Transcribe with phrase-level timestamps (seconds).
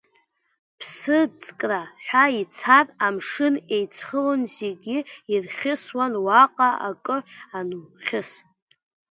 [0.79, 4.97] Ԥсыӡкра ҳәа ицар, амшын еицхылон, зегьы
[5.33, 7.17] ирхьысуан уаҟа акы
[7.57, 8.29] анухьыс.